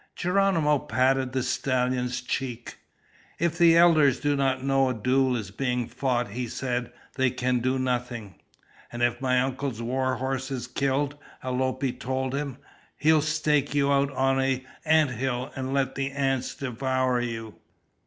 [0.15, 2.77] Geronimo patted the stallion's cheek.
[3.37, 7.59] "If the elders do not know a duel is being fought," he said, "they can
[7.59, 8.33] do nothing."
[8.91, 12.57] "And if my uncle's war horse is killed," Alope told him,
[12.97, 17.57] "he'll stake you out on an ant hill and let the ants devour you."